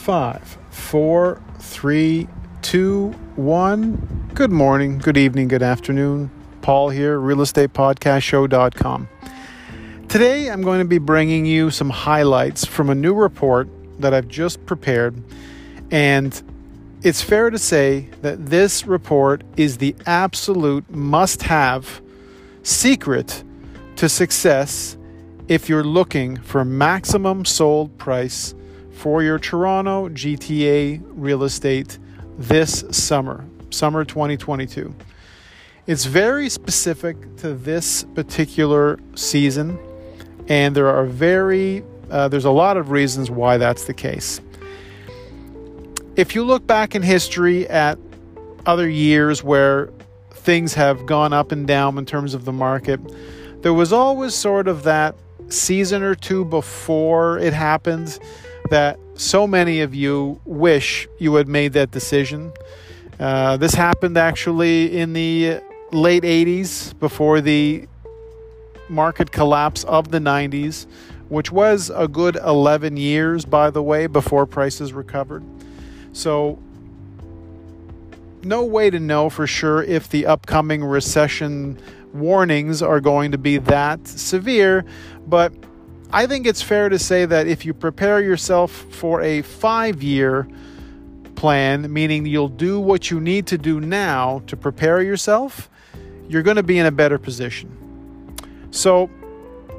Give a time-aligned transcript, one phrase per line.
[0.00, 2.26] Five, four, three,
[2.62, 4.30] two, one.
[4.32, 6.30] Good morning, good evening, good afternoon.
[6.62, 9.08] Paul here, realestatepodcastshow.com.
[10.08, 13.68] Today I'm going to be bringing you some highlights from a new report
[13.98, 15.22] that I've just prepared.
[15.90, 16.42] And
[17.02, 22.00] it's fair to say that this report is the absolute must have
[22.62, 23.44] secret
[23.96, 24.96] to success
[25.46, 28.54] if you're looking for maximum sold price
[29.00, 31.98] for your Toronto GTA real estate
[32.36, 34.94] this summer, summer 2022.
[35.86, 39.78] It's very specific to this particular season,
[40.48, 44.42] and there are very uh, there's a lot of reasons why that's the case.
[46.16, 47.98] If you look back in history at
[48.66, 49.90] other years where
[50.30, 53.00] things have gone up and down in terms of the market,
[53.62, 55.14] there was always sort of that
[55.48, 58.18] season or two before it happened
[58.70, 62.52] that so many of you wish you had made that decision.
[63.18, 65.60] Uh, this happened actually in the
[65.92, 67.86] late 80s before the
[68.88, 70.86] market collapse of the 90s,
[71.28, 75.44] which was a good 11 years, by the way, before prices recovered.
[76.12, 76.58] So,
[78.42, 81.78] no way to know for sure if the upcoming recession
[82.12, 84.84] warnings are going to be that severe,
[85.26, 85.52] but
[86.12, 90.48] I think it's fair to say that if you prepare yourself for a five year
[91.36, 95.70] plan, meaning you'll do what you need to do now to prepare yourself,
[96.28, 97.70] you're going to be in a better position.
[98.72, 99.08] So,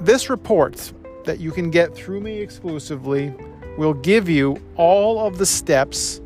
[0.00, 0.92] this report
[1.24, 3.32] that you can get through me exclusively
[3.78, 6.20] will give you all of the steps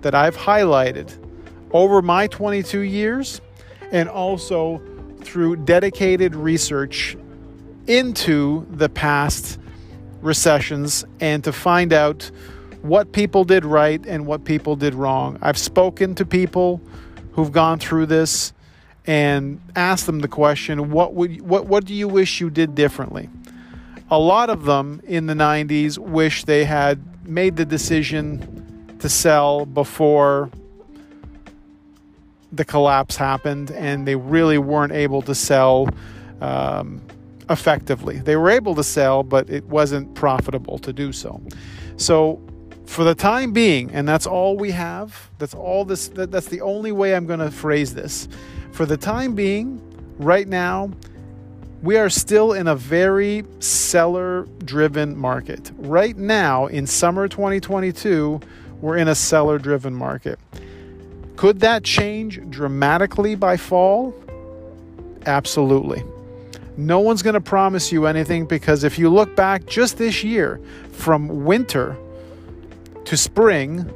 [0.00, 1.12] that I've highlighted
[1.72, 3.42] over my 22 years
[3.92, 4.80] and also
[5.20, 7.16] through dedicated research
[7.86, 9.58] into the past
[10.20, 12.30] recessions and to find out
[12.82, 15.38] what people did right and what people did wrong.
[15.40, 16.80] I've spoken to people
[17.32, 18.52] who've gone through this
[19.06, 23.28] and asked them the question, what would what what do you wish you did differently?
[24.10, 29.66] A lot of them in the 90s wish they had made the decision to sell
[29.66, 30.50] before
[32.52, 35.88] the collapse happened and they really weren't able to sell
[36.40, 37.00] um,
[37.50, 38.18] effectively.
[38.18, 41.40] They were able to sell, but it wasn't profitable to do so.
[41.96, 42.40] So,
[42.86, 46.60] for the time being, and that's all we have, that's all this, that, that's the
[46.60, 48.28] only way I'm going to phrase this.
[48.72, 49.80] For the time being,
[50.18, 50.90] right now,
[51.82, 55.70] we are still in a very seller driven market.
[55.76, 58.40] Right now, in summer 2022,
[58.80, 60.38] we're in a seller driven market.
[61.36, 64.14] Could that change dramatically by fall?
[65.26, 66.04] Absolutely.
[66.76, 70.60] No one's going to promise you anything because if you look back just this year
[70.90, 71.96] from winter
[73.04, 73.88] to spring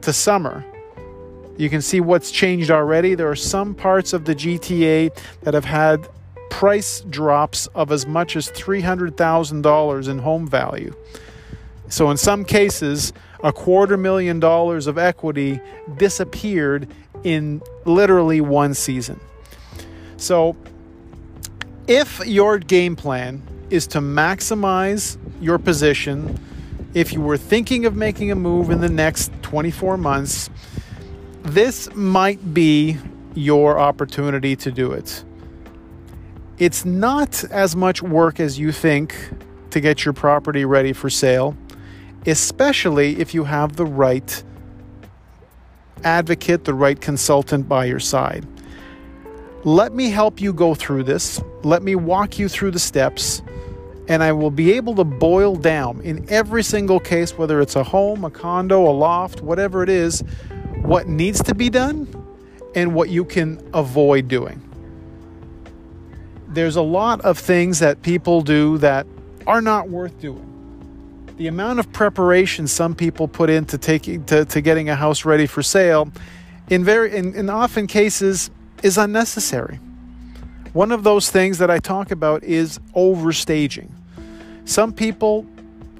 [0.00, 0.64] to summer,
[1.56, 3.14] you can see what's changed already.
[3.14, 6.08] There are some parts of the GTA that have had
[6.50, 10.94] price drops of as much as $300,000 in home value.
[11.88, 13.12] So, in some cases,
[13.42, 15.60] a quarter million dollars of equity
[15.96, 16.88] disappeared
[17.24, 19.20] in literally one season.
[20.16, 20.56] So,
[21.88, 26.38] if your game plan is to maximize your position,
[26.92, 30.50] if you were thinking of making a move in the next 24 months,
[31.42, 32.98] this might be
[33.34, 35.24] your opportunity to do it.
[36.58, 39.16] It's not as much work as you think
[39.70, 41.56] to get your property ready for sale,
[42.26, 44.42] especially if you have the right
[46.04, 48.46] advocate, the right consultant by your side.
[49.64, 51.42] Let me help you go through this.
[51.62, 53.42] Let me walk you through the steps,
[54.06, 57.82] and I will be able to boil down in every single case, whether it's a
[57.82, 60.22] home, a condo, a loft, whatever it is,
[60.82, 62.06] what needs to be done
[62.76, 64.62] and what you can avoid doing.
[66.46, 69.06] There's a lot of things that people do that
[69.46, 70.44] are not worth doing.
[71.36, 75.46] The amount of preparation some people put into taking to, to getting a house ready
[75.46, 76.10] for sale
[76.70, 78.50] in very in, in often cases
[78.82, 79.80] is unnecessary.
[80.72, 83.90] One of those things that I talk about is overstaging.
[84.64, 85.46] Some people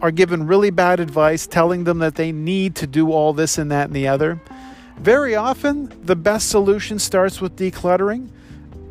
[0.01, 3.71] are given really bad advice telling them that they need to do all this and
[3.71, 4.41] that and the other.
[4.99, 8.29] Very often, the best solution starts with decluttering,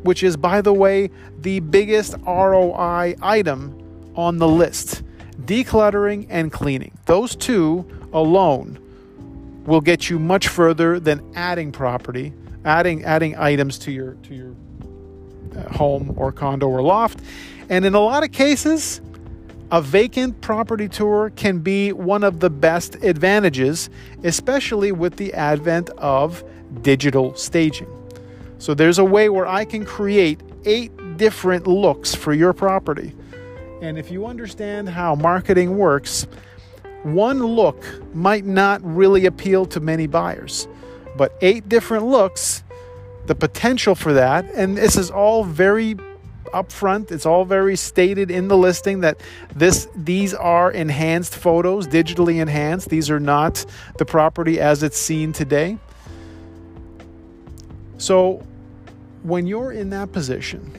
[0.04, 1.10] which is, by the way,
[1.42, 5.04] the biggest ROI item on the list.
[5.42, 6.92] Decluttering and cleaning.
[7.06, 8.80] Those two alone
[9.66, 12.34] will get you much further than adding property
[12.68, 14.54] adding adding items to your to your
[15.56, 17.20] uh, home or condo or loft.
[17.70, 19.02] And in a lot of cases,
[19.70, 23.90] A vacant property tour can be one of the best advantages,
[24.24, 26.42] especially with the advent of
[26.84, 27.90] digital staging.
[28.60, 33.14] So there's a way where I can create eight different looks for your property.
[33.82, 36.28] And if you understand how marketing works,
[37.04, 37.84] one look
[38.16, 40.70] might not really appeal to many buyers,
[41.18, 42.64] but eight different looks,
[43.26, 45.96] the potential for that, and this is all very
[46.54, 47.12] upfront.
[47.12, 49.20] It's all very stated in the listing that
[49.54, 52.90] this these are enhanced photos, digitally enhanced.
[52.90, 53.66] These are not
[53.98, 55.78] the property as it's seen today.
[57.98, 58.46] So
[59.24, 60.72] when you're in that position,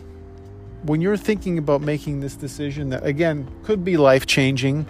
[0.85, 4.87] when you're thinking about making this decision that again could be life-changing,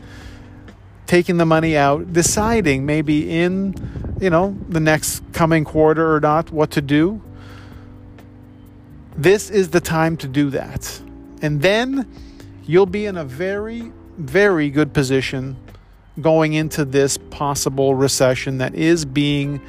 [1.07, 3.75] taking the money out, deciding maybe in,
[4.21, 7.21] you know, the next coming quarter or not what to do,
[9.17, 11.01] this is the time to do that.
[11.43, 12.11] And then
[12.65, 15.57] you'll be in a very, very good position
[16.21, 19.61] going into this possible recession that is being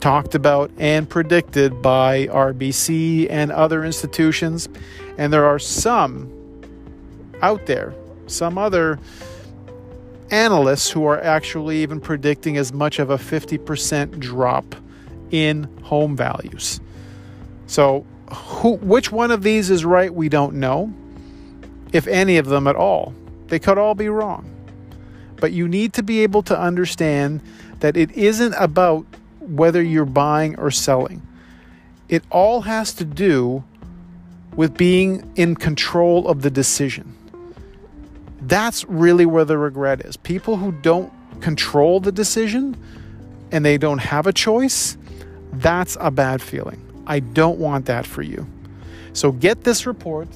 [0.00, 4.68] talked about and predicted by RBC and other institutions.
[5.16, 6.32] And there are some
[7.42, 7.94] out there,
[8.26, 8.98] some other
[10.30, 14.74] analysts who are actually even predicting as much of a 50% drop
[15.30, 16.80] in home values.
[17.66, 20.92] So who, which one of these is right, we don't know,
[21.92, 23.14] if any of them at all.
[23.48, 24.48] They could all be wrong.
[25.36, 27.40] But you need to be able to understand
[27.80, 29.06] that it isn't about
[29.40, 31.22] whether you're buying or selling.
[32.08, 33.64] It all has to do
[34.56, 37.14] with being in control of the decision.
[38.42, 40.16] That's really where the regret is.
[40.16, 42.76] People who don't control the decision
[43.50, 44.96] and they don't have a choice,
[45.52, 46.82] that's a bad feeling.
[47.06, 48.46] I don't want that for you.
[49.12, 50.28] So get this report,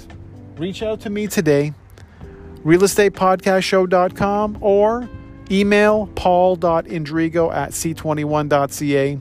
[0.56, 1.74] reach out to me today,
[2.64, 5.08] realestatepodcastshow.com or
[5.50, 9.20] email paul.indrigo at c21.ca.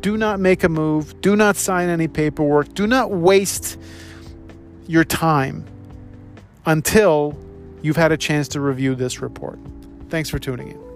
[0.00, 1.20] Do not make a move.
[1.20, 2.74] Do not sign any paperwork.
[2.74, 3.78] Do not waste
[4.88, 5.64] your time
[6.66, 7.38] until
[7.82, 9.58] you've had a chance to review this report.
[10.08, 10.91] Thanks for tuning in.